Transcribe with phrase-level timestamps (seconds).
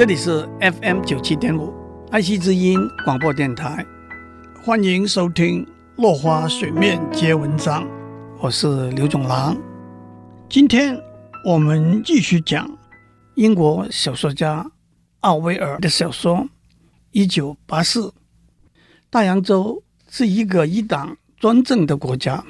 [0.00, 1.70] 这里是 FM 九七点五
[2.10, 3.84] 爱惜之音广播电台，
[4.64, 5.62] 欢迎收听
[5.96, 7.84] 《落花水面皆文章》，
[8.40, 9.54] 我是刘总郎。
[10.48, 10.98] 今天
[11.44, 12.66] 我们继续讲
[13.34, 14.70] 英国小说家
[15.20, 16.36] 奥威尔的小说
[17.10, 18.08] 《一九八四》。
[19.10, 22.42] 大洋洲是一个一党专政的国家，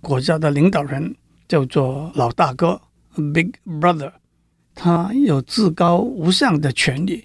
[0.00, 1.16] 国家的领导人
[1.48, 2.80] 叫做老大哥
[3.34, 4.12] （Big Brother）。
[4.76, 7.24] 他有至高无上的权力，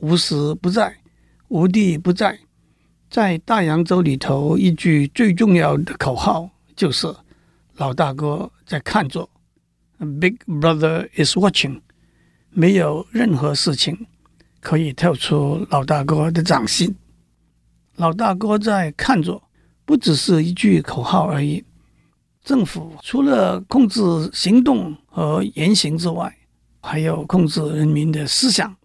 [0.00, 0.94] 无时不在，
[1.48, 2.38] 无地不在。
[3.08, 7.12] 在大洋洲里头，一句最重要的口号就是
[7.76, 9.26] “老大哥在看着
[10.20, 11.80] ”，“Big Brother is watching”。
[12.50, 14.06] 没有任何事情
[14.60, 16.94] 可以跳出老大哥的掌心。
[17.96, 19.42] 老大哥在看着，
[19.86, 21.64] 不只是一句口号而已。
[22.44, 24.00] 政府除了控制
[24.32, 26.36] 行动和言行之外，
[26.80, 28.76] 还有控制人民的思想，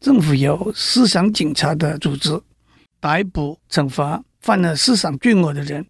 [0.00, 2.40] 政府有思想警察的组织，
[3.00, 5.86] 逮捕、惩罚犯了思想罪恶的人。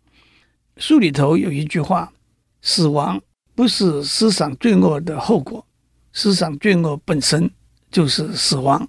[0.79, 2.13] 书里头有一句话
[2.63, 3.21] ：“死亡
[3.55, 5.67] 不是思想罪恶的后果，
[6.13, 7.51] 思想罪恶本身
[7.91, 8.89] 就是死亡。”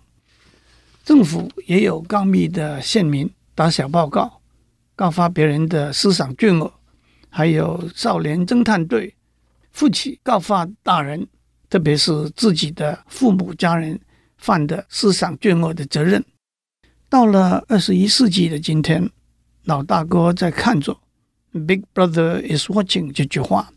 [1.04, 4.42] 政府也有告密的县民打小报告，
[4.96, 6.74] 告发别人的思想罪恶，
[7.30, 9.16] 还有少年侦探队
[9.72, 11.28] 负起告发大人。
[11.70, 14.00] 特别是自己的父母家人
[14.38, 16.24] 犯的思想罪恶的责任。
[17.10, 19.10] 到了二十一世纪的今天，
[19.66, 20.98] 老大哥在看着
[21.52, 23.70] ，“Big Brother is watching” 这句话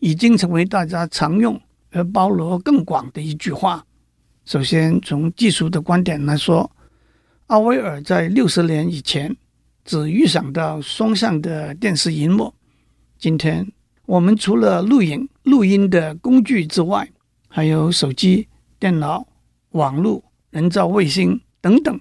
[0.00, 3.84] 已经成为大家常用而包罗更广的一句话。
[4.44, 6.70] 首先，从技术的观点来说，
[7.46, 9.36] 奥威尔在六十年以前
[9.84, 12.54] 只预想到双向的电视荧幕。
[13.18, 13.70] 今天，
[14.04, 17.10] 我们除了录影、录音的工具之外，
[17.56, 18.46] 还有手机、
[18.78, 19.26] 电脑、
[19.70, 21.98] 网络、人造卫星等等，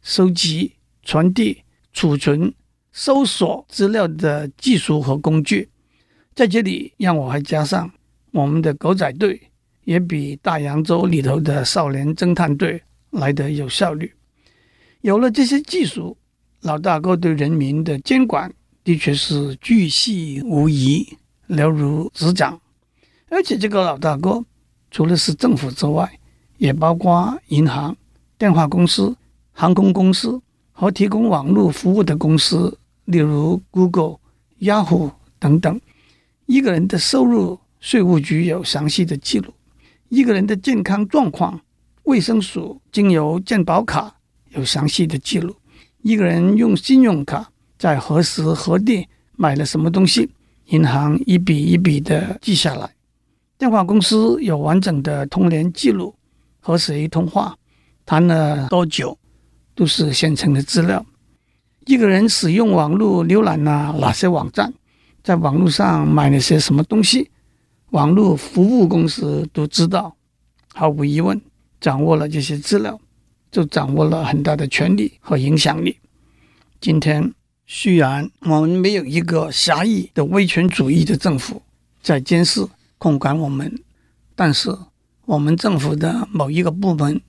[0.00, 2.50] 收集、传递、储存、
[2.90, 5.68] 搜索资料的技术和工具，
[6.34, 7.90] 在这里让我还加上
[8.30, 9.38] 我们的狗仔队，
[9.84, 14.10] 也比大洋洲里头的少年侦探队来得有效率。
[15.02, 16.16] 有了这些技术，
[16.62, 18.50] 老大哥对人民的监管
[18.82, 21.06] 的确是巨细无遗、
[21.46, 22.58] 了如指掌，
[23.28, 24.42] 而且这个老大哥。
[24.94, 26.08] 除了是政府之外，
[26.56, 27.96] 也包括银行、
[28.38, 29.16] 电话公司、
[29.50, 30.40] 航空公司
[30.70, 34.18] 和提供网络服务的公司，例如 Google、
[34.60, 35.10] Yahoo
[35.40, 35.80] 等等。
[36.46, 39.50] 一个人的收入，税务局有详细的记录；
[40.10, 41.60] 一个人的健康状况，
[42.04, 44.14] 卫生署经由健保卡
[44.50, 45.54] 有详细的记录；
[46.02, 50.30] 一个人用信用卡在何时何地买了什么东西，
[50.66, 52.93] 银行一笔一笔的记下来。
[53.64, 56.14] 电话公司有完整的通联记录，
[56.60, 57.56] 和谁通话，
[58.04, 59.18] 谈了多久，
[59.74, 61.02] 都是现成的资料。
[61.86, 64.70] 一个人使用网络浏览了哪些网站，
[65.22, 67.30] 在网络上买了些什么东西，
[67.92, 70.14] 网络服务公司都知道。
[70.74, 71.40] 毫无疑问，
[71.80, 73.00] 掌握了这些资料，
[73.50, 75.96] 就掌握了很大的权力和影响力。
[76.82, 77.32] 今天
[77.66, 81.62] 虽然我们没有一个狭义的威权主义的政府
[82.02, 82.62] 在监视。
[83.04, 83.70] 控管我们，
[84.34, 84.74] 但是
[85.26, 87.20] 我们政府的某一个部门、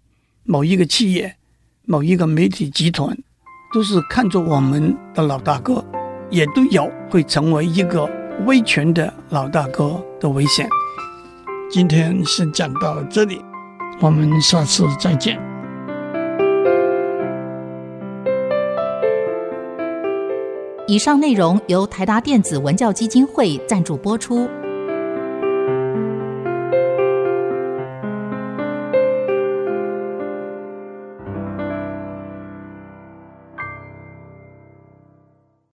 [0.46, 1.36] 某一个企业、
[1.84, 3.18] 某一个媒体集团，
[3.74, 5.84] 都是看着我们的老大哥，
[6.30, 8.10] 也都有会成为一个
[8.46, 10.66] 威权的老大哥的危险。
[11.70, 13.44] 今天先讲到这里，
[14.00, 15.38] 我们下次再见。
[20.88, 24.50] 以上内容由台达电子文教基金会赞助播出。